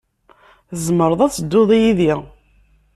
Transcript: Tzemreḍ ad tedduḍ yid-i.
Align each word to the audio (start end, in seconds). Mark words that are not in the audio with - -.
Tzemreḍ 0.71 1.19
ad 1.21 1.31
tedduḍ 1.33 1.69
yid-i. 1.81 2.13